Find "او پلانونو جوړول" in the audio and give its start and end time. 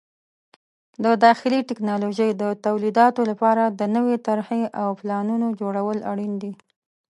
4.81-5.97